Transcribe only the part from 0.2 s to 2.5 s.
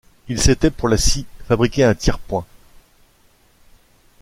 Il s’était, pour la scie, fabriqué un tiers-point.